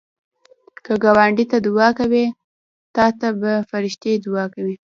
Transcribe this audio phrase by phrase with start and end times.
[0.85, 2.25] که ګاونډي ته دعا کوې،
[2.95, 4.75] تا ته به فرښتې دعا کوي